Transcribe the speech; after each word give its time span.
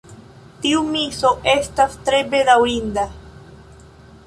Tiu 0.61 0.79
miso 0.95 1.33
estas 1.53 1.99
tre 2.09 2.23
bedaŭrinda. 2.33 3.07